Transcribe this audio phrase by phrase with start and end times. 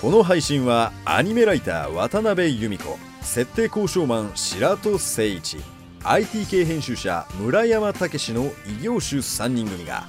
[0.00, 5.58] この配信はアニメライター渡辺由美子設定交渉マン白戸誠一
[6.04, 10.04] IT 系編集者村山武の異業種3人組が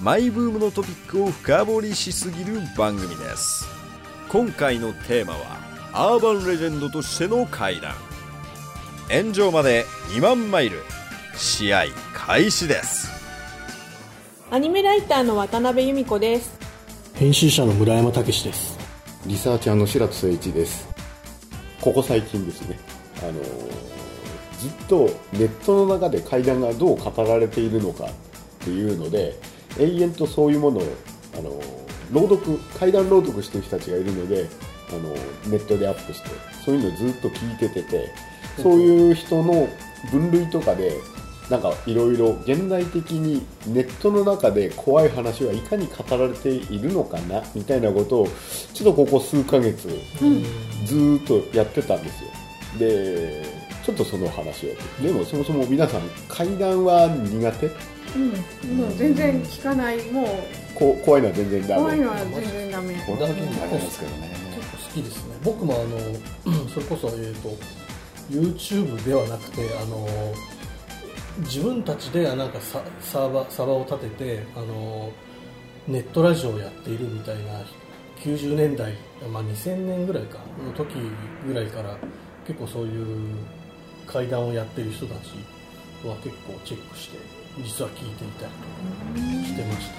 [0.00, 3.66] マイブームのトピックを深掘りしすぎる番組です。
[4.28, 5.38] 今回のテーマは
[5.92, 7.94] アーバンレジェンドとしての階段
[9.08, 10.82] 炎上まで2万マイル。
[11.36, 13.08] 試合開始です。
[14.50, 16.58] アニメライターの渡辺由美子です。
[17.14, 18.75] 編集者の村山武です
[19.26, 20.88] リサーチャーの白戸誠一です。
[21.80, 22.78] ここ最近ですね。
[23.18, 23.32] あの
[24.60, 28.08] ずっとネットの中で怪談がどう語られているのかっ
[28.60, 29.34] ていうので
[29.78, 30.82] 永遠とそういうものを
[31.36, 31.60] あの
[32.12, 34.46] 朗読怪談朗読してる人たちがいるので
[34.90, 35.10] あの
[35.50, 36.30] ネットでアップして
[36.64, 38.10] そういうのをずっと聞いててて
[38.62, 39.68] そういう人の
[40.12, 40.92] 分類とかで
[41.50, 48.28] なんかいろいろ現代的にネットの中で怖い話はいかに語られているのかなみたいなことを
[48.74, 49.88] ちょっとここ数ヶ月
[50.84, 52.30] ずっとやってたんですよ。
[52.78, 54.70] でちょっとその話を。
[55.00, 57.66] でもそもそも皆さん怪談は苦手？
[58.16, 58.76] うん。
[58.76, 60.02] もう全然聞かない。
[60.10, 60.26] もう。
[60.74, 61.82] こ怖いのは全然ダメ。
[61.82, 62.94] 怖いのは全然ダメ。
[63.06, 64.36] これだけになりますけどね。
[64.56, 65.36] 結構好きですね。
[65.44, 65.78] 僕もあ
[66.48, 67.56] の それこそ、えー、と
[68.28, 70.08] YouTube ではなくてあの
[71.38, 75.12] 自分たちでなんかササーバーサーバーを立ててあの
[75.86, 77.60] ネットラジオをやっているみたいな
[78.18, 78.94] 90年代、
[79.30, 80.94] まあ、2000年ぐらいかの時
[81.46, 81.96] ぐらいから
[82.46, 83.36] 結構そういう
[84.06, 85.34] 会談をやってる人たち
[86.06, 87.18] は結構チェックして
[87.62, 89.90] 実は聞いていたりとかしてまし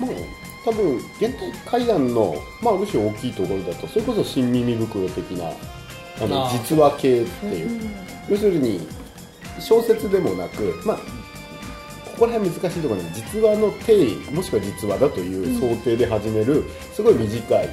[0.00, 0.04] た。
[0.04, 5.50] まあ多分現代怪談の、まあ、ある種大きいところだとそれこそ新耳袋的な
[6.20, 7.90] あの実話系っていう、
[8.28, 8.86] 要するに
[9.60, 10.96] 小説でもなく、まあ、
[12.18, 17.68] ここら辺難しいところに実話の定義もしくは実話だという想定で始めるすごい短い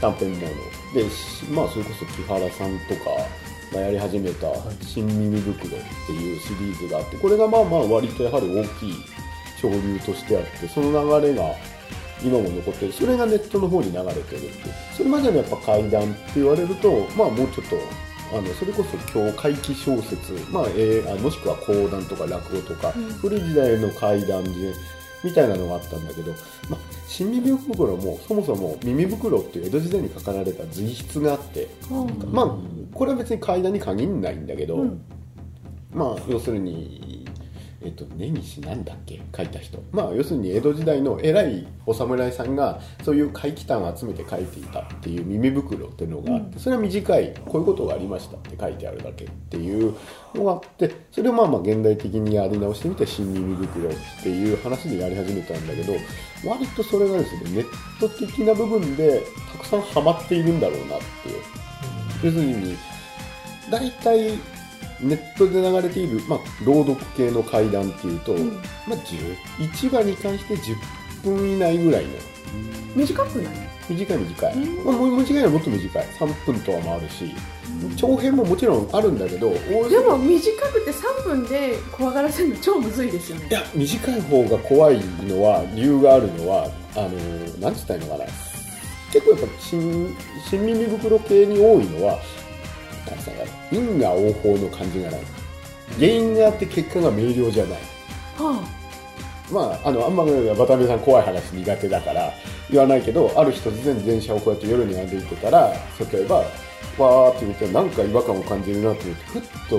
[0.00, 0.48] 短編もの。
[0.94, 3.10] で、しまあ、それこそ木原さんとか
[3.72, 4.48] がやり始めた
[4.82, 8.94] 「新耳袋」っていうシリーズがあってこれがまあまあ割とやはり大きい
[9.58, 11.54] 潮流としてあってその流れが
[12.22, 12.92] 今も残ってる。
[12.92, 14.38] それがネットの方に流れてるって
[14.96, 17.76] それまでのやっぱ怪談って言われるとまあもうちょっと
[18.32, 24.50] あのそれこそ今日怪奇小説、まあえーあもしくは講談とか落語とか、古い時代の怪談で
[25.22, 26.32] みたいなのがあったんだけど、
[26.68, 31.68] まあ、新耳袋もそもそも耳袋っていう江戸時代に書かれた随筆があって、
[32.30, 32.56] まあ
[32.94, 34.84] これは別に怪談に限らないんだけど、
[35.92, 37.21] まあ要するに
[37.84, 39.20] えっと、根岸なんだっけ？
[39.36, 39.82] 書いた人。
[39.92, 49.94] まあ要するに江戸時代の偉いお侍さんがそういう怪奇譚を集めて書いていたっていう耳袋っていうのがあって、それは短いこういうことがありましたって書いてあるだけっていう
[50.34, 55.94] のがあってそれをまあまあ現代的にやり直してみて新耳袋っていう話でやり始めたんだけど
[56.44, 57.66] 割とそれがですねネッ
[58.00, 59.22] ト的な部分で
[59.52, 61.42] たくさんハマっているんだろうなっていう。
[62.24, 62.76] 要するに
[63.70, 64.38] 大体
[65.02, 68.32] ネットで流れている、まあ、朗読系の怪談っていうと、
[68.86, 68.98] まあ、
[69.58, 70.76] 1話に関して10
[71.24, 72.10] 分以内ぐらいの。
[72.94, 73.54] 短くない？
[73.88, 76.06] 短い短い、まあ、もう短いのはもっと短い。
[76.06, 77.34] 3分とかもあるし
[77.96, 83.48] 長編ももちろんあるんだけど大でも短くて3分で怖がらせるの超むずいですよね。
[83.50, 87.08] いや短い方が怖いのは理由があるのはあの
[87.58, 88.30] なんつったらいいのかな。
[89.12, 90.16] 結構やっぱ新
[90.48, 92.18] 新耳袋系に多いのは
[93.18, 95.20] たらいいのかな因果応報の感じがない。
[95.98, 97.78] 原因があって結果が明瞭じゃない。
[98.38, 98.82] は
[99.50, 102.32] まあ、あのあんまり渡辺さん怖い話苦手だから
[102.70, 105.70] 言わないけどある日突然電車をこうやって夜に歩いてたら
[106.10, 109.78] 例えばわーって見てなんか違和感を感じるなと思ってふっと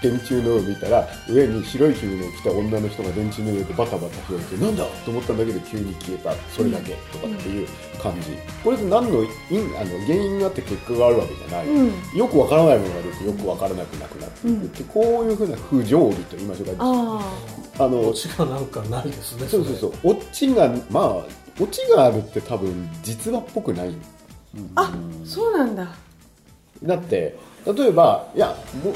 [0.00, 6.92] 電柱の上を見たら上に白い着物を着た女の人が電柱の上でバタバタしててなんだと思ったんだけど急に消えたそれだけ。
[7.12, 7.68] とかっていう
[8.00, 12.18] 感じ、これで何の因あの原因があって結果があるわけじゃない、うん。
[12.18, 19.48] よくわからないものが出てよくわからなくなくなっていくって、こういうふうな不条理と言いましょうかああのオチがなんかないですね。
[19.48, 19.92] そうそうそう。
[20.04, 21.26] オチがまあ
[21.60, 23.94] オチがあるって多分実話っぽくない。
[24.76, 24.92] ああ
[25.24, 25.88] そうなんだ。
[26.82, 28.94] だって例えばいやもう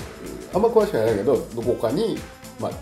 [0.55, 2.19] あんま詳しくないけどどこかに、
[2.61, 2.73] まあ、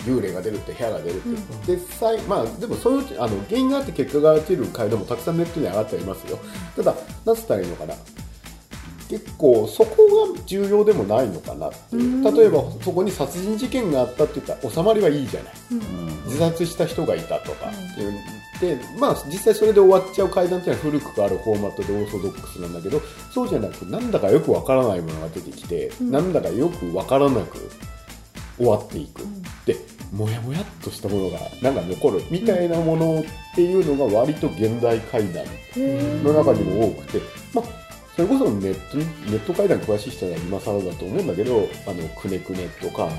[0.00, 1.20] 幽霊が出るって部屋が出るっ
[1.66, 6.38] て、で際まあでもそういうあの原因があって結果が出る回でもたくさんネットに上がってありますよ。
[6.76, 6.94] ただ
[7.24, 7.94] 何つったらいいのかな
[9.08, 12.36] 結構そこが重要でもないのかなっていう。
[12.36, 15.52] 例えばそこに殺人事件があったって言ったら収まりはいいじゃない、
[16.26, 18.12] 自殺した人がいたとかっていう
[18.60, 23.00] でまあ実際それで終わっちゃう階段っていうのは古くあるフォーマットでオーソドックスなんだけど
[23.30, 27.58] そうじゃなくなんだかよくわからないものが出てきて、なんだかよくわからなく
[28.56, 29.22] 終わっていく、
[29.66, 29.76] で
[30.12, 33.24] もやもやっとしたものがなんか残るみたいなものっ
[33.54, 35.44] ていうのが割と現代怪談
[35.76, 37.20] への中にも多くて、
[37.52, 37.85] まあ、
[38.16, 43.10] それこそネットにネット怪談詳しい人は今更だと思うんだけどあのくねくねとか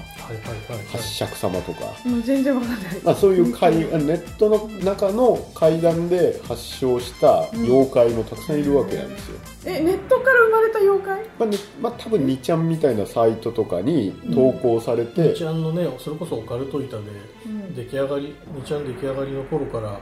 [0.91, 3.01] 八尺様とか、えもう全然わかんない。
[3.03, 9.39] まあ、そういう怪ネットの中の怪談で発祥した妖怪もたくさんいるわけなんですよ。
[9.65, 11.19] えネットから生まれた妖怪？
[11.37, 17.03] まあねまあ、多分2ちゃんみたいなサイトとかに投稿されて、みちゃんのねそれこそオカルト板で
[17.45, 17.75] うん。
[17.75, 19.99] 出来上がりみちゃん出来上がりの頃から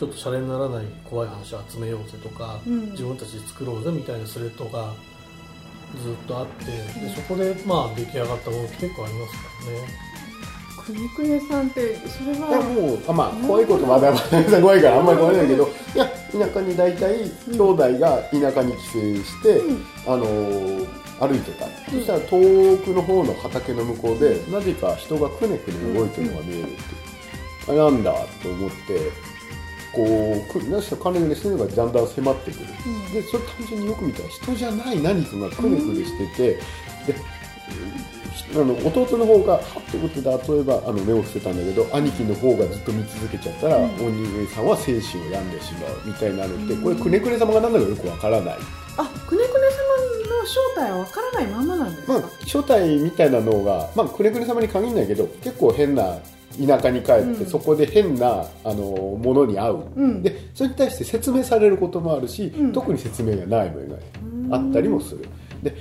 [0.00, 2.92] ちょっとシャレにならない怖い話を集めようぜとか、うん。
[2.92, 4.94] 自分たちで作ろうぜみたいなスレッドが
[6.02, 10.10] ずっとあってでそこでまあ出来上がったものって結構ありますからね。
[10.86, 18.90] くねくねさんってそれいやはもうあまあ怖いことまだまだ怖いからあんまり怖いないけどいや田舎に大体兄弟が田舎に帰省
[19.22, 19.84] して、うん。
[20.06, 29.29] あのー歩いてた、そしたら遠くの方の畑の向こうでなぜか人がくねくね動いてるのが見えるっていう、あなんだと思って
[29.92, 30.04] こ
[30.48, 33.12] うくなした金がそういうのがだんだん迫ってくる、うん。
[33.12, 36.60] でそれ単純によく見たら人じゃない何かがくねくねしてて、で
[38.52, 43.84] あの弟の方がはってことで例えばあの目を伏せたんだけど兄貴の方がずっと見続けちゃったら、うん。
[43.84, 48.58] お兄さんは精神を病んでしまうみたいなのってこれくねくね様が何だかよくわからない、
[48.96, 49.66] あくねくね
[50.26, 56.18] 様の正体はわからないまんまなんですか、まあ、初代みたいなのが、まあ、くねくね様に限らないけど結構変な
[56.58, 57.46] 田舎に帰って、うん。
[57.46, 60.22] そこで変なあのものに会う、うん。
[60.22, 62.72] でそれに対して説明されることもあるし、うん。
[62.72, 65.26] 特に説明がないものがあったりもする。
[65.62, 65.74] で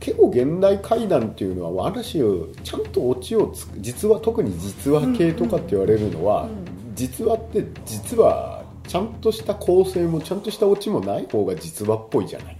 [0.00, 2.22] 結構現代怪談っていうのはある種
[2.64, 6.48] ちゃんとオチをつく実は特に実話系とかって言われるのは、
[6.94, 12.56] 実話って実はちゃんとした構成もちゃんとしたオチもない方が実話っぽいじゃない。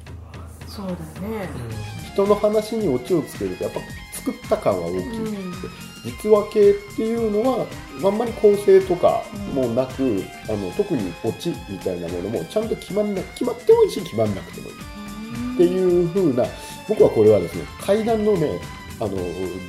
[0.69, 1.49] そうだね。
[2.13, 3.81] 人の話にオチをつけるとやっぱ
[4.13, 5.53] 作った感は大きい、うん
[6.05, 7.67] 実話系っていうのは
[8.05, 9.23] あんまり構成とか
[9.55, 14.75] もなく、あの特にオチみたいなものもちゃんと決まんな決まってもいいし決まんなくてもいい。
[15.55, 16.45] っていう風な
[16.89, 18.59] 僕はこれはですね階段のね
[19.01, 19.17] あの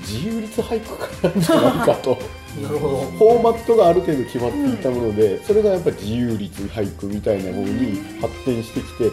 [0.02, 2.18] 自由律俳句家なんじゃないかと。
[2.62, 2.98] なるほど。
[2.98, 9.10] フォーマットがある程度決まっていたもので、それがやっぱり自由律俳句みたいなものに発展してきてで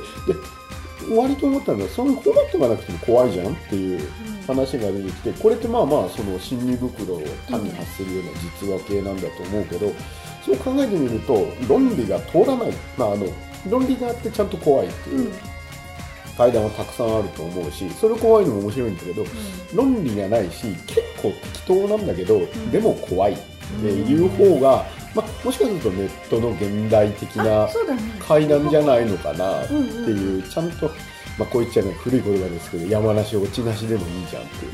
[1.17, 4.01] 割と思ったのはそのフォーマットがなくても怖いじゃんっていう
[4.51, 8.31] 話が出てきてこれってまあまあその心理袋を単に発するような
[8.61, 9.93] 実話系なんだと思うけど、
[10.45, 13.27] そう考えてみると論理が通らない、まあ、あの
[13.69, 15.33] 論理があってちゃんと怖いっていう
[16.37, 19.25] 階段はたくさんあると思うしそれ怖いのも面白いんだけど
[19.75, 22.41] 論理がないし結構適当なんだけど、
[22.73, 23.37] でも怖いっ
[23.81, 27.69] ていう方が、まあ、もしかするとネットの現代的な
[28.27, 30.91] 階段じゃないのかなってうんいう、ちゃんと、
[31.41, 34.67] まあ、こう言っちゃね古い言葉ですけど山梨落ちなしでもいいじゃんって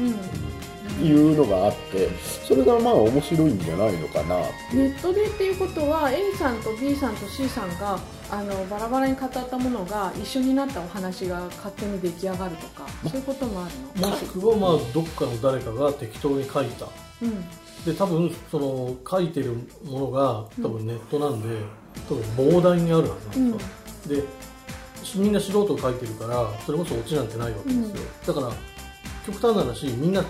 [1.02, 2.08] いう,、いうのがあって
[2.44, 4.40] それがまあ面白いんじゃないのかな
[4.74, 7.98] ネットでっていうことは A さんと B さんと C さんが
[8.30, 14.08] あのバラバラに語ったものが一緒になったお話が勝手に出来上がるとかそういうこともあるの？
[14.08, 16.86] もしくはまあどっかの誰かが適当に書いた。
[17.22, 17.44] うん。
[17.84, 19.52] で多分その書いてる
[19.84, 21.48] ものが多分ネットなんで、
[22.08, 24.24] 多分膨大にあるはずなんですよ、で
[25.14, 28.52] みんな素人が書いてるからそれこそオチなんてないわけですよ、だから
[29.26, 30.24] 極端な話みんな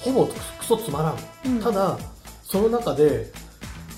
[0.00, 1.62] ほぼクソつまらん、うん。
[1.62, 1.98] ただ
[2.42, 3.30] その中で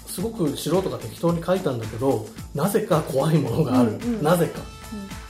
[0.07, 4.23] すごく素人が適当に書いたんだけどなぜか怖いものがある、うんうん。
[4.23, 4.61] なぜか、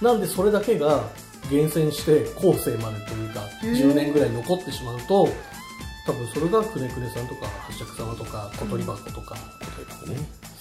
[0.01, 1.05] なんでそれだけが
[1.51, 5.29] 厳選して後世までというかへー10年ぐらい残ってしまうと
[6.07, 9.41] 多分それがくねくねさんとか八尺様とか小鳥箱とか、ね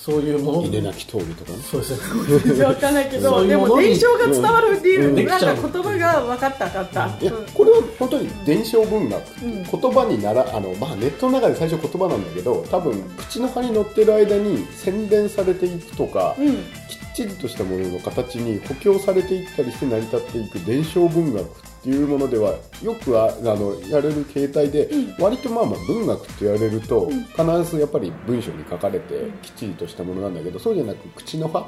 [0.09, 0.65] そういうもの。
[0.65, 1.57] 稲なき峠とかね。
[1.59, 2.63] そうですね。
[2.65, 7.45] わかんないけどでも伝承が伝わるっていう、なんか言葉が分かった分かった、いやうん。
[7.47, 16.55] これは本当に伝承文学、うん言葉にならあの、まあ、ネットの中で最初言葉なんだけど多分口の葉に乗ってる間に洗練されていくとか、うん。
[16.55, 31.67] きっちりとしたものの形に補強されていったりして成り立っていく伝承文学っていうものではよくああのやれる形態で、割とまあまあ文学って言われると、必ずやっぱり文章に書かれてきっちりとしたものなんだけどそうじゃなく口の葉。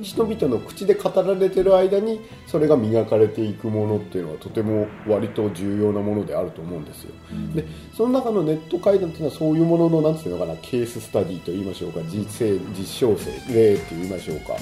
[0.00, 7.12] 人々の口で語られてる間にそれが磨かれていくものっていうのはとても割と重要なものであると思うんですよ、
[7.54, 7.64] で
[7.96, 14.58] その中のネット会談っていうのはそういうもののなんていうのかなケーススタディと言いましょうか実生実証性例って言いましょうか、っ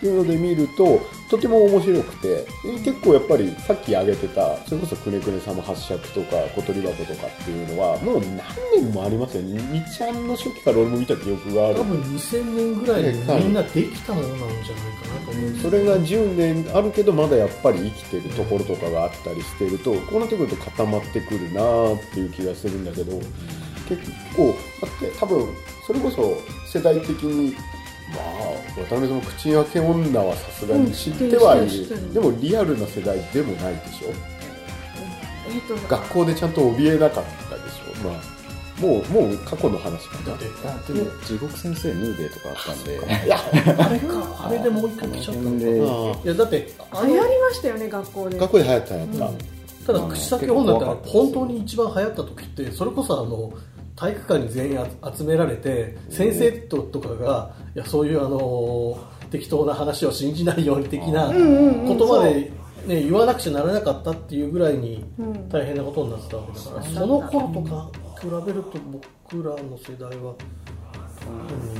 [0.00, 1.00] ていうので見ると
[1.30, 8.38] とても面白くてえ結構やっぱりさっき挙げてたそれこそくねくね様八尺とか小鳥箱とかっていうのはもう何
[8.74, 9.60] 年もありますよね。
[9.72, 11.76] みちゃんの初期から俺も見た記憶がある。
[11.76, 23.18] 多分2000年ぐらいでみんなできたものなんじゃないかなと思うんですそれが10年あるけどまだやっぱり生きてるところとかがあったりしてるとこうなってくると固まってくるなーっていう気がするんだけど
[23.88, 24.00] 結
[24.36, 25.48] 構だって多分
[25.84, 34.08] それこそ世代的にまあ渡辺さんも口に開け女はさすがに知ってはいる,、うんでもリアルな世代でもないでしょ。
[35.46, 38.08] えっと学校でちゃんと怯えなかったでしょ。
[38.08, 38.34] まあ
[38.80, 40.30] もうもう過去の話かな。
[40.30, 42.94] だってあでも地獄先生ヌーベイとかあったんで。
[43.26, 44.46] いやあれか。
[44.46, 45.76] あれでもう一回来ちゃったので。
[45.76, 46.72] いやだって
[47.04, 48.38] 流行りましたよね学校で。
[48.38, 49.30] 学校で流行った流行った、
[49.86, 53.52] ただ口先女って本当に一番流行った時ってそれこそあの
[53.96, 54.78] 体育館に全員
[55.16, 58.98] 集められて先生ととかがいやそういうあの
[59.30, 62.50] 適当な話を信じないように的なうんうんうん言葉で、
[62.86, 65.48] ね、言わなくちゃならなかったっていうぐらいにうん。
[65.48, 68.78] 大変なことになってたわけだから、うんその頃とか比べると
[69.30, 70.34] 僕らの世代は、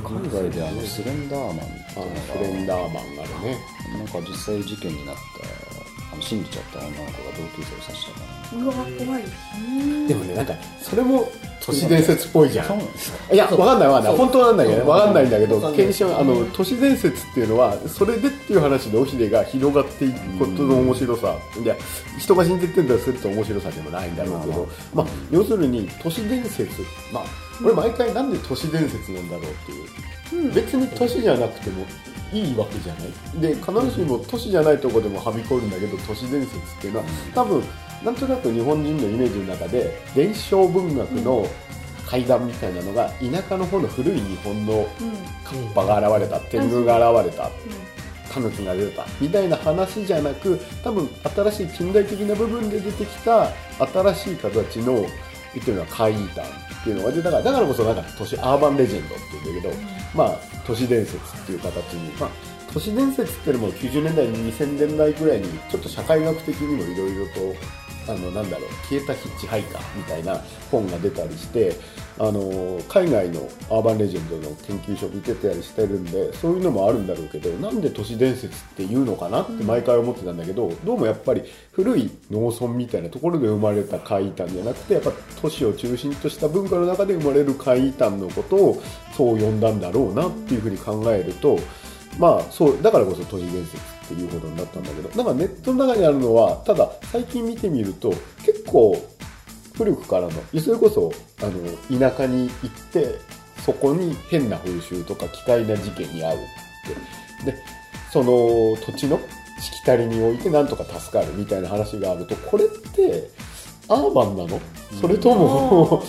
[0.03, 1.65] 海外であのスレンダーマンって
[1.97, 3.57] あいうのスレンダーマンがあるね。
[3.97, 5.74] なんか実際事件になった
[6.15, 7.07] あの信じちゃった女の子が
[7.37, 8.73] 同級生を刺したかうわ
[9.05, 9.23] 怖い。
[9.23, 10.07] うん。
[10.07, 11.31] でもねなんかそれも
[11.65, 12.77] 都市伝説っぽいじゃらそう。
[12.77, 14.15] んなんですかいや、わかんないわかんない。
[14.15, 15.27] 本当なんだけどわかんない。
[15.27, 21.35] んだけど検証、あの、都市伝説っていうのは、それでっていう話でオヒデが広がっていくことの面白さ。
[21.59, 21.75] いや、
[22.19, 26.69] 人が信じてんだすると面白さでもないんだろうけど、まあ、要するに都市伝説。
[27.11, 27.23] まあ、
[27.63, 30.53] 俺毎回なんで都市伝説なんだろうっていう。
[30.53, 31.85] 別に都市じゃなくても
[32.33, 33.41] いいわけじゃない。
[33.41, 37.63] で、必ずしも都市じゃないとこでもはびこるんだけど、都市伝説っていうのは、多分、
[38.03, 41.47] なんとなく日本人のイメージの中で、伝承文学の
[42.05, 45.07] 階段みたいなのが、田舎の方の古い日本のうん。
[45.09, 47.51] うんカッパが現れた、天狗が現れた、
[48.33, 55.05] タヌキが出た、みたいな話じゃなく、多分新しい近代的な部分で出てきた新しい形の、
[55.53, 62.29] 言ってるのは怪談っていうのがで、だから、だからこそなんか都市アーバンレジェンドっていうんだけど、まあ、都市伝説っていう形に、まあ、
[62.71, 67.55] 都市伝説っていうのも90年代、2000年代ぐらいに、ちょっと社会学的にもいろいろと、
[68.07, 71.75] あの、なんだろう、消えたヒッチハイカーみたいな本が出たりして、
[72.17, 88.81] あの、海外のアーバンレジェンドの研究所を受けてたりしてるんで、そういうのもあるんだろうけど、なんで都市伝説って言うのかなって毎回思ってたんだけど、どうもやっぱり古い農村みたいなところで生まれた怪談じゃなくて、やっぱ都市を中心とした文化の中で生まれる怪談のことを
[89.17, 91.59] そう呼んだんだろうなっていうふうに考えると、
[92.17, 98.11] まあそう、だからこそ都市伝説っていうことになったんだけど、なんかネットの中にあるのは、ただ最近見てみると
[98.45, 98.95] 結構
[99.73, 100.31] 古くからの、
[100.61, 103.15] それこそあの田舎に行って、
[103.65, 106.37] そこに変な風習とか奇怪な事件に遭うっ
[107.43, 107.51] て。
[107.51, 107.57] で、
[108.11, 109.19] その土地の
[109.59, 113.29] しきたりにおいてなんとか助かるみたいな話があると、これって
[113.87, 114.61] アーバンなの？
[115.01, 116.03] それとも、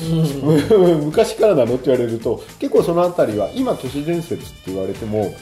[1.04, 1.74] 昔からなの？
[1.74, 5.32] って言われると結構そのあたりは今都市伝説って言われても、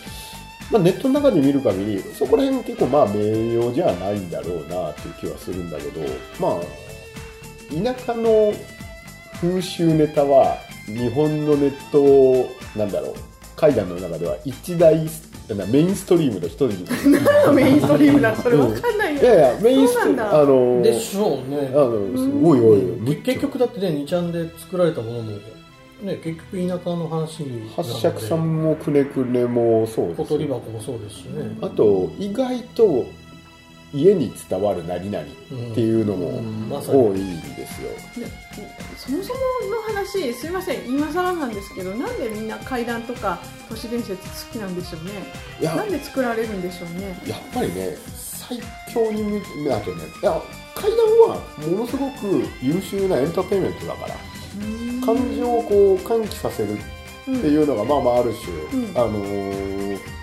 [0.71, 6.01] まあ、ネットの中で見る限りそこら辺結構まあ名誉じゃないんだろうなっていう気はするんだけど
[6.41, 8.53] まあ田舎の
[9.41, 10.57] 風習ネタは
[10.87, 13.15] 日本のネットなんだろう
[13.57, 14.97] 階段の中では一大
[15.53, 16.69] なメインストリームの一人
[17.11, 18.35] 何の メインストリームだ。
[18.35, 19.23] それわかんないよ。
[19.23, 21.71] いやいやメインストリームあのでしょうね。
[21.75, 22.79] あのすごいおい
[23.09, 25.33] おい結局だってね2ちゃんで作られたものも
[26.05, 31.57] ね結局田舎の話に八尺さんもくねくねもそうです小鳥箱もそうですしね。
[31.61, 33.07] あと意外と
[33.93, 35.27] 家に伝わる何々っ
[35.73, 36.43] ていうのも
[36.83, 38.27] 多いんですよ、で
[38.97, 45.13] そもそもの話すいません今更なんですけどなんでみんな怪談とか都市伝説好きなんでしょうね。
[45.63, 47.17] なんで作られるんでしょうね。
[47.25, 48.59] やっぱりね最
[48.93, 50.43] 強にあとねいや
[50.75, 54.17] 階段はものすごく優秀なエンターテインメントだから
[55.05, 56.77] 感情をこう喚起させるっ
[57.25, 58.33] ていうのがまあまあある
[58.71, 58.97] 種、うん。
[58.97, 59.75] あのー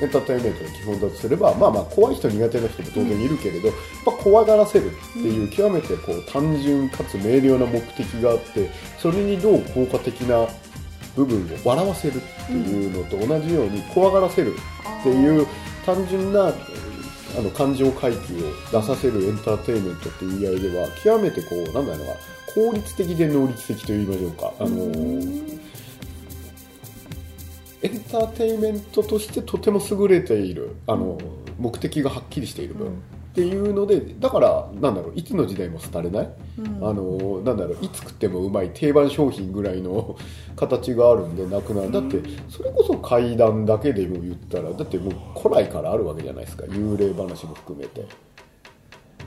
[0.02, 10.48] エンターテインメントの基本だとすればまあまあ怖い人苦手な人も当然いるけれど、やっぱ怖がらせるっていう極めてこう単純かつ明瞭な目的があってそれにどう効果的な
[11.16, 14.56] 部分を笑わせるっていうのと同じように怖がらせる
[15.00, 15.46] っていう
[15.86, 22.14] 単純なあの感情回帰を出させるエンターテインメントっていう意味合いでは極めてこうなんだろうな
[22.56, 24.54] 効率的で能率的と言いましょうか。
[24.60, 25.62] あのー
[27.84, 31.18] エンターテインメントとしてとても優れているあの
[31.58, 32.92] 目的がはっきりしている分、っ
[33.34, 36.30] ていうのでだからなんだろういつの時代も廃れない、
[36.82, 40.16] あのなんだろういつ食ってもうまい定番商品ぐらいの
[40.56, 41.92] 形があるんでなくなる。
[41.92, 46.66] だってそれこそ怪談だけでも言ったらだってもう古来からあるわけじゃないですか。
[46.66, 48.06] 幽霊話も含めて。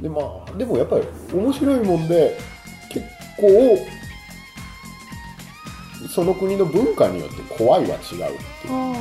[0.01, 2.54] でまあでもやっぱり面白いもんで結
[3.37, 3.87] 構
[6.09, 8.73] その国の文化によって怖いは違うっていう。
[8.73, 8.95] あ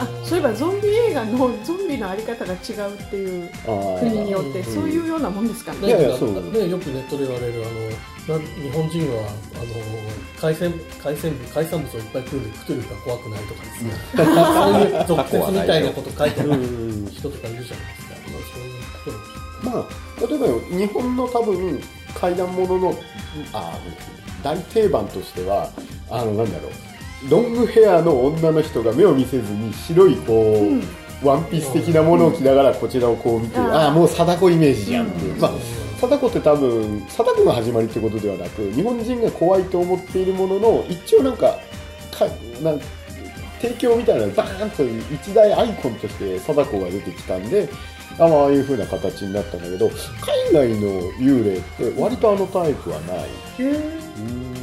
[0.00, 3.50] あそういえばゾンビ映画のゾンビのあり方が違うっていう
[3.98, 4.64] 国によってうん。
[4.64, 5.88] そういうようなもんですかね。
[5.88, 9.64] いやいやそうね、よくネットで言われるあの日本人はあの
[10.40, 10.72] 海鮮
[11.02, 13.92] 海鮮海産物をいっぱい食うんでクトゥルフが怖くないとかですね。
[14.14, 14.26] そう
[14.82, 21.80] いう俗説みたいなこと書いてあるうん人とかいるじゃないですか、まあ、そういうことなんでしょまあ、例えばよ日本の多分
[22.14, 22.94] 怪談ものの
[23.52, 23.78] あ
[24.42, 25.70] 大定番としては
[26.10, 26.72] あのなんだろう。
[27.28, 30.82] ロングヘアの女の人が目を見せずに白いこう、うん。
[31.20, 33.66] ワンピース的なものを着ながらこちらをこう見て、うん。
[33.66, 35.40] ああもう貞子イメージじゃんっていう、うん。
[35.40, 35.50] まあ
[36.00, 41.58] 貞子って多分貞子が始まりってことではなく日本人が怖いと思っているものの一応なんか
[42.16, 42.26] か
[42.62, 42.80] なん
[43.60, 47.68] 提供みたいなバーンと一大アイコンとして貞子が出てきたんで
[48.18, 49.88] あまあいう風な形になったんだけど
[50.50, 51.60] 海外の幽霊っ
[51.92, 53.18] て割とあのタイプはない。
[53.18, 53.24] へ
[53.58, 53.98] え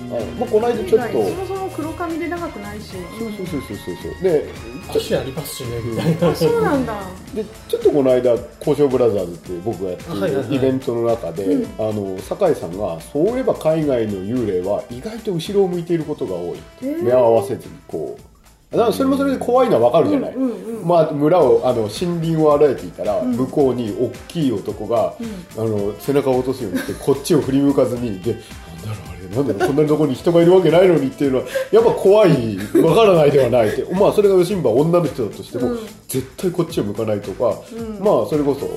[0.05, 1.23] あの、まあ、この間ちょっと。
[1.23, 2.91] そもそも黒髪で長くないし。
[2.91, 3.95] そうそうそうそうそう。
[3.95, 4.49] そうで
[4.89, 5.79] 足ありますしね。
[5.83, 6.93] みたいな、あそうなんだ。
[7.33, 10.47] でちょっとこの間「交渉ブラザーズ」っていう僕がやってはいはいはい。
[10.49, 11.65] るイベントの中で、うん。
[11.79, 16.59] あの酒井さんがそういえば海外の幽霊は意外と後ろを向いていることが多い。
[16.81, 18.21] 目を合わせずにこう。
[18.21, 18.34] だ
[18.83, 20.35] からそれもそれで怖いのはわかるじゃない、
[20.83, 23.35] まあ、村をあの森林を歩いていたら、うん。
[23.35, 25.13] 向こうに大きい男が、
[25.57, 29.35] あの背中を落とすようにしてこっちを振り向かずにでなんだろうあれ？
[29.35, 33.93] なんだろうこんなところに人がいるわけないのにっていうのはやっぱ怖いわからないではないって。
[33.93, 35.79] まあそれが吉ンは女の人だとしても、うん。
[36.07, 37.99] 絶対こっちを向かないとか、うん。
[37.99, 38.69] まあそれこそ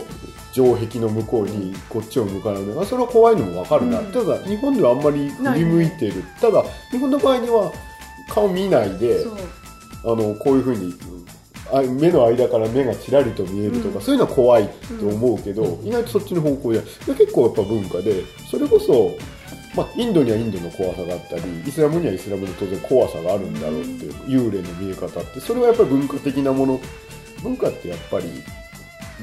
[0.52, 4.06] 城壁の向こうにこっちを向かないのがそれは怖いのもわかるな、うん。
[4.12, 7.70] ただ日本ではあんまり振り向いている、ただ日本の場合には
[8.28, 9.24] 顔見ないで
[10.04, 10.94] あのこういうふうに
[11.72, 14.02] あ目の間から目がちらりと見えるとか、うん。
[14.02, 19.16] そういうのは怖いって思うけど、意外とそっちの方向でで結構やっぱ文化でそれこそ、
[19.74, 26.80] まあ、インドにはインドの怖さがあったりイスラムにはイスラムの当然怖さがあるんだろうっていう幽霊の見え方ってそれはやっぱり文化的なもの
[27.42, 28.42] 文化ってやっぱり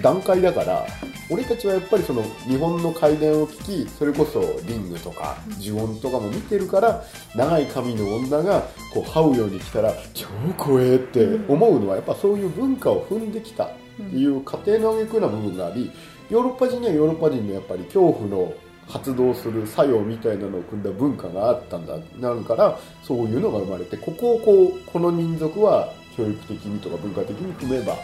[0.01, 0.85] 段階だから
[1.29, 7.03] 俺たちはやっぱりその日本の怪談を聞きそれこそリングとか呪音とかも見てるから
[7.35, 8.61] 長い髪の女が
[8.93, 15.91] こう這うように来たら超怖えって思うのはやっぱそういう文化を踏んできたっていう過程の挙句な部分があり
[16.29, 18.53] ヨーロッパ人にはヨーロッパ人のやっぱり恐怖の
[18.87, 27.95] 発動する作用みたいなのを組んだ文化があったんだなるからそういうのが生まれてここをこうこの民族は教育的にとか文化的に組めば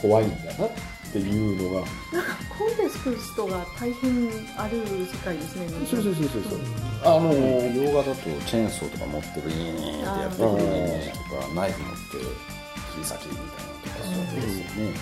[0.00, 0.68] 怖いんだな。
[1.08, 1.86] っていうのが。
[2.12, 6.60] なんかコンテストが大変ある世界ですねそうそうそうそうそう。
[7.04, 14.92] あのー洋画だとチェーンソーとか持ってるイーンってやってくるイメージとかナイフ持って切り裂きみたいなのとかそうですよね。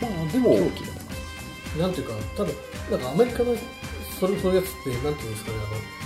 [0.00, 2.50] まあでも狂気だななんていうか、ただ、
[2.90, 3.54] なんかアメリカの
[4.18, 5.99] それそういうやつって、なんていうんですかね、あの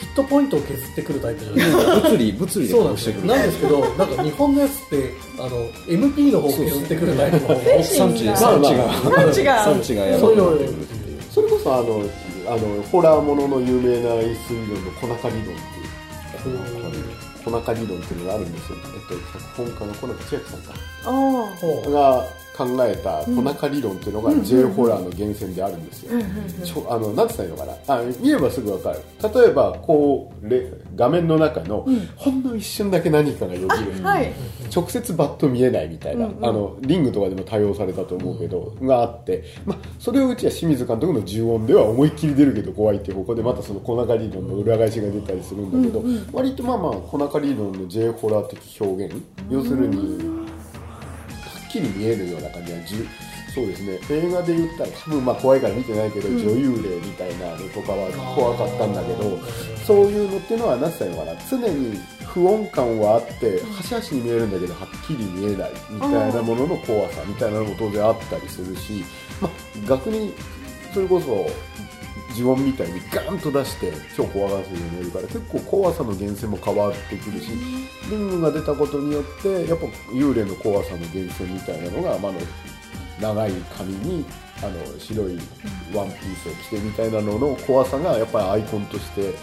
[0.00, 2.00] ヒットポイントを削ってくるタイプじゃないですか。
[2.08, 3.14] 物理物理でそうなんですよ。
[3.14, 3.26] 殺してくる。
[3.26, 10.34] なんですけど、なんか日本のやつって、あの、MP の方を削ってくるタイプの方が産地が産地が産地がやばく
[11.36, 12.02] それこそあの
[12.48, 16.58] あのホラーものの有名な演出理論の小中理論っていう
[17.44, 20.74] 小中理論っていうのがあるんですよ、えっと、脚本家の小中千秋さんか。
[21.04, 21.10] あ
[21.60, 22.24] ほうが
[22.56, 27.94] 考えた小中理論っていうのが J ホラーの源泉であるんですよ、あのなんて言ったらいいのかな？
[27.94, 29.00] あ見ればすぐわかる。
[29.34, 32.06] 例えばこうレ画面の中の、うん。
[32.16, 34.32] ほんの一瞬だけ何かがよぎる、はい。
[34.74, 36.46] 直接バッと見えないみたいな、うんうん。
[36.46, 46.28] あのリングとかでも対応されたと思うけど、があって、まあ、それをうちは清水監督の重音では思いっきり出るけど怖いっていうここでまたその小中理論の裏返しが出たりするんだけど、うんうん。
[46.32, 49.22] 割とまあまあ小中理論の J ホラー的表現？
[49.50, 50.45] 要するには
[51.66, 53.08] っきり見えるような感じがじゅ
[53.54, 53.98] そうですね。
[54.10, 56.38] 映画で言ったら多分まあ怖いから見てないけど、うん。
[56.38, 59.38] 女優霊みたいなのとかは怖かったんだけど
[59.84, 61.40] そういうのっていうのは何て言ったのかな。
[61.48, 69.04] 常に不穏感はあって端々に見えるんだけどはっきり見えないみたいなものの怖さみたいなのも当然あったりするし、
[69.40, 69.50] まあ、
[69.88, 70.34] 逆に
[70.92, 71.48] それこそ
[72.34, 77.50] 呪音みたいにガンと出して超怖がらせるように見えるから結構怖さの源泉も変わってくるし
[78.10, 82.32] リングが出たことによってやっぱ幽霊の怖さの源泉みたいなのが、まあ、
[83.20, 84.24] 長い髪に
[84.62, 85.38] あの白い
[85.94, 89.34] ワンピースを着てみたいなのの怖さがやっぱりアイコンとして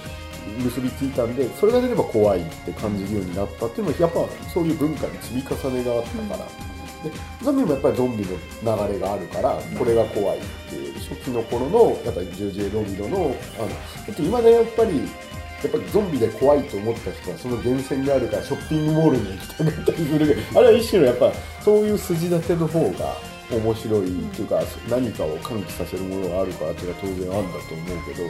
[0.64, 6.73] 結びついたんでそれが出れば怖いって感じるようになったっていうのはやっぱそういう文化の積み重ねがあったから。
[7.04, 7.12] で
[7.42, 13.76] ゾンビもやっぱりゾンビの流れがあるからこれが怖いっていう初期の頃のやっぱり JJ ロビドのあのだ
[14.12, 23.16] って今でやっぱりやっぱりゾンビで怖いと思った人はその源泉があるからショッピングモールに行きたかったりするあれは一種のやっぱそういう筋立ての方が
[23.56, 28.24] 面白いっていうか、何かを喚起させるものがあるからっていうのは当然あるんだと思うけど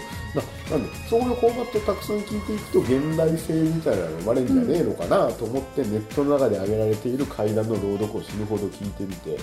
[0.70, 9.38] ななんでそういうフォーマットをたくさん聞いていくと現代性みたいなのが生まれるんじゃねえのかなと思って、ネットの中で挙げられている階段の朗読を死ぬほど聞いてみて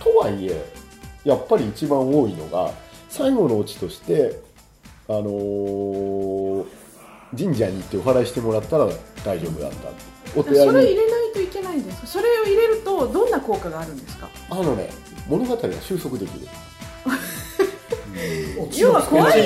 [0.00, 0.64] とはいえ
[1.24, 2.70] やっぱり一番多いのが
[3.08, 4.40] 最後のオチとして
[5.08, 6.66] あのー
[7.36, 8.86] 神社に行ってお祓いしてもらったら
[9.24, 9.68] 大丈夫だ。
[9.68, 9.88] った
[10.38, 12.06] おそれ入れないといけないんですか？
[12.06, 14.28] それを入れるとどんな効果があるんですか？
[14.50, 14.88] あのね
[15.28, 16.48] 物語が収束できる。
[18.76, 19.44] 要は怖い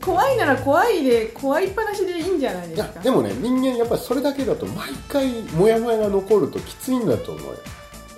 [0.00, 2.92] 怖いなら怖いで怖いっぱなしでいいんじゃないいですか。
[2.96, 7.58] やでもね人間やっぱりそれだけだと毎回モヤモヤが残るときついんだと思うよ。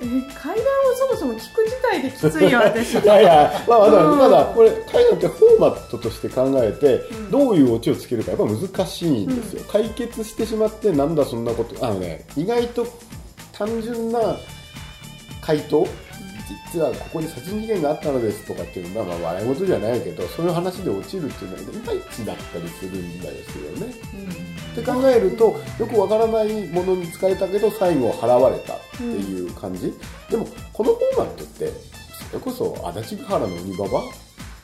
[0.02, 2.94] え階段をそもそも聞く自体できついよ私。
[3.02, 4.18] いやいや、まあ、まだ、うん。
[4.18, 7.30] まだこれ階段ってフォーマットとして考えて、うん。
[7.30, 11.84] どういうオチをつけるかやっぱ難しいんですよ、解決してしまってなんだそんなこと。
[11.84, 12.86] あのね意外と
[13.52, 14.38] 単純な
[15.42, 15.86] 回答
[16.72, 23.94] 実はここに殺人事件があったのですとかっていうのは、まあ、笑い事じゃないけどそういう話で落ちるっていうのはいまいちだったりするんですよね。
[24.72, 29.92] って考えるとよくわからないものに使えたけど最後払われたっていう感じ、
[30.28, 31.72] でもこのフォーマットって
[32.28, 34.02] それこそ足立ヶ原の鬼ババ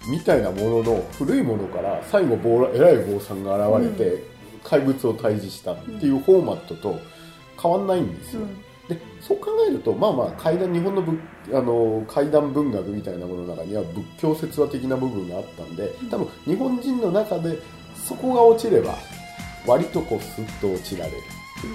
[0.08, 4.22] みたいなものの古いものから最後坊ら偉い坊さんが現れて
[4.62, 6.98] 怪物を退治したっていうフォーマットと
[7.60, 8.42] 変わんないんですよ、
[8.88, 11.18] でそう考えるとまあまあ怪談日本の仏
[11.52, 17.58] あの怪談文学みたいなものの中には仏教説話的な部分があったんで多分日本人の中で
[17.94, 18.96] そこが落ちれば
[19.66, 21.16] 割とこうスッと落ちられる、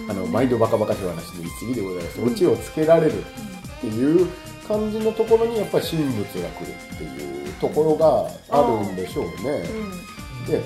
[0.09, 4.27] あの毎度バカバカしい話の一義でございます、オチをつけられるっていう
[4.65, 9.31] 感じのところにやっぱり神仏が来るっていうところがあるんでしょうね。
[10.39, 10.45] うん。
[10.45, 10.61] で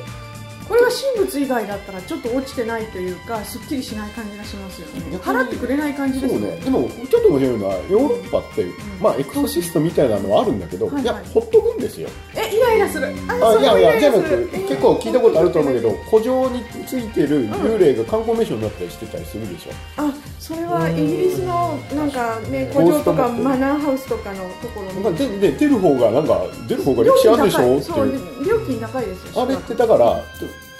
[0.67, 5.17] これは神仏以外だったらちょっと落ちてないというかすっきりしない感じがしますよね。
[5.17, 6.57] 払ってくれない感じですそうね。
[6.57, 8.65] でもちょっと面白いのはヨーロッパって、
[9.01, 11.03] まあエクソシストみたいなのはあるんだけど、はいはい。
[11.03, 12.09] いやほっとくんですよ。
[12.35, 13.07] えイライラする。
[13.07, 28.35] あいやいや結構聞いたことあると思うけど古城についてる幽霊が観光名所になったりしてたりするでしょ、あそれはイギリスのなんかね古城とかマナーハウスとかのところにまあでで出る方がなんか出る方が歴史あるでしょっていう。
[28.45, 30.23] 料金高いですよあれってだから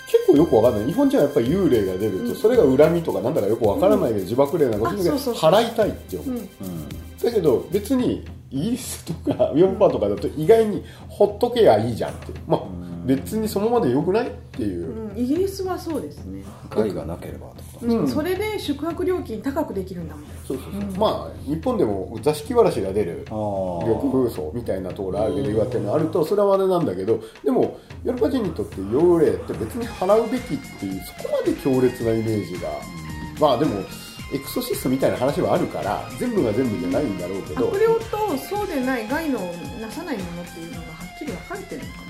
[0.07, 0.87] 結構よくわかんない。
[0.87, 2.35] 日本人はやっぱり幽霊が出ると、うん。
[2.35, 6.47] それが恨みとかなんだかよくわからないけど、自爆霊なんかそういうので払いたいって思う、うん。
[6.89, 12.33] だけど別にイギリスとかヨーロッパとかだと意外にほっとけやいいじゃんって。
[12.47, 17.61] まあ別にそのままでよくないっていう、うんイギリスはそうですね、害がなければとか。
[17.81, 18.07] うん。
[18.07, 20.25] それで宿泊料金高くできるんだもん。
[20.45, 23.33] そうそうそう、まあ日本でも座敷わらしが出るあ
[23.83, 32.69] 緑風荘みたいなところあるけど岩手のあるとそれはあれなんだけどでもヨーロッパ人にとって幽霊って別に払うべきっていうそこまで強烈なイメージが。
[33.39, 33.81] まあでも
[34.33, 37.67] エクソシストみたいな話はあるから全部が全部じゃないんだろうけど。
[37.67, 39.39] 悪霊とそうでない害の
[39.79, 42.04] なさないものっていうのがはっきり分かれてるのか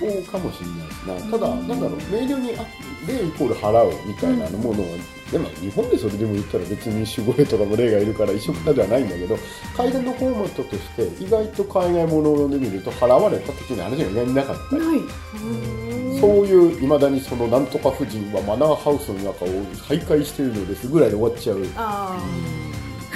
[0.00, 1.30] そうかもしれないしな。
[1.30, 2.64] ただなんだろう明瞭にあ
[3.06, 4.88] 霊イコール払うみたいなものは、
[5.30, 9.36] でも日本でそれでも言ったら別に守護霊とかも霊がいるから一緒くたではないんだけど
[9.76, 14.76] 階段のフォーマットとして意外と海外もので見ると払われた時の話が意外になかった。
[14.76, 14.80] い。
[14.80, 22.59] うそういういまだにそのなんとか夫人はマナーハウスの中を徘徊しているのですぐらいで終わっちゃう。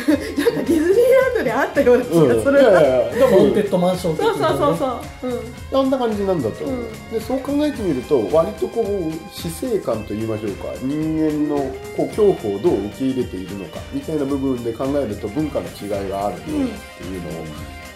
[0.39, 5.31] なんかディズニーランドであったような気うん、がする、いやいやでもホーンテッドマンション的そうそうそうねそう、
[5.73, 7.11] うん、あんな感じなんだと思う、うん。
[7.11, 10.69] でそう考えてみると割とこう死生観といいましょうか。
[10.83, 11.57] 人間の
[11.97, 17.45] こう恐怖をどう受け入れているのかみたいな部分で考えると文化の違いがあるっていうのを、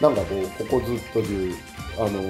[0.00, 1.54] なんかこうここずっと中
[1.98, 2.22] あの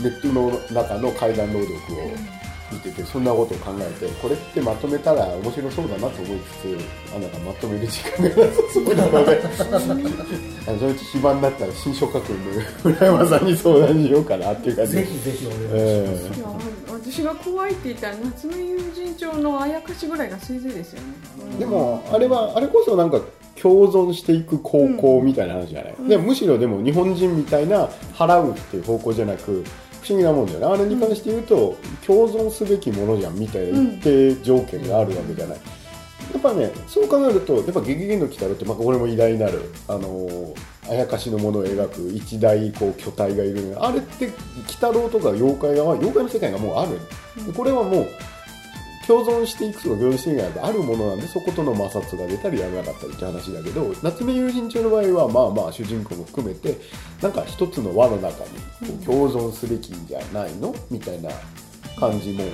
[0.00, 2.39] ネットの中の怪談朗読を
[2.72, 9.42] 見ててそんなことを考えてこれってまとめたら面白そうだなと思いつつあなんかまとめる時間がなさそうなので
[10.66, 14.96] あのそのうち暇になったら新書書くんで村山さんに相談しようかなっていう感じ。
[14.96, 16.46] でぜひぜひお願いします、えいや
[17.10, 21.06] 私が怖いって言ったら夏目友人帳のあやかしぐらいがせいぜいですよね、
[21.56, 23.20] えでもあれはあれこそなんか
[23.60, 29.64] 共存していく高校みたいな話じゃない、でもむしろでも日本人みたいな払うっていう方向じゃなく
[30.00, 30.66] 不思議なもんだよね。
[30.66, 35.58] あれに関して言うと、共存すべきものじゃんみたいな一定条件があるわけじゃない、
[36.32, 40.54] やっぱねそう考えるとやっぱ「ゲゲゲの鬼太郎」ってまあこれも偉大なるあのー
[40.88, 44.32] あやかしのものを描く一大こう巨体がいるあれって鬼
[44.64, 46.98] 太郎とか妖怪が妖怪の世界がもうある、
[47.46, 48.08] でこれはもう
[49.10, 56.78] 共存していくとか共存していくがあるものなんでそことの摩擦が出たりやらなかったりって話だけど夏目友人帳の場合はまあまあ主人公も含めて
[57.20, 58.50] なんか一つの輪の中に
[59.02, 60.72] こう共存すべきんじゃないの？
[60.92, 61.30] みたいな
[61.98, 62.44] 感じも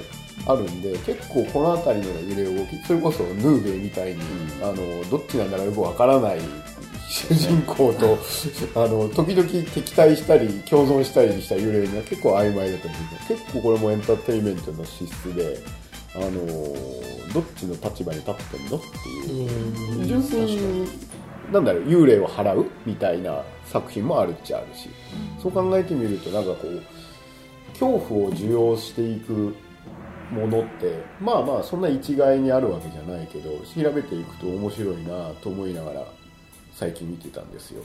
[0.47, 4.21] あるんで結構この辺りの揺れ動きそれこそヌーベイみたいに、
[4.63, 4.77] あの
[5.11, 6.41] どっちなんだろうよくわからない
[7.09, 8.19] 主人公と
[8.75, 15.59] あの時々敵対したり共存したりした幽霊が結構曖昧だと思う結構これもエンターテインメントの資質で
[16.17, 16.47] あの
[17.33, 20.01] どっちの立場に立ってんのっていう。
[20.01, 20.09] うん。
[20.09, 20.89] 純粋に
[21.53, 24.89] なんだろう幽霊を払うみたいな作品もあるっちゃあるし、
[25.41, 26.83] そう考えてみるとなんかこう
[27.71, 29.55] 恐怖を受容していく
[30.31, 36.05] ものってまあまあそんな一概にあるわけじゃないけど調べていくと面白いなと思いながら
[36.75, 37.83] 最近見てたんですよ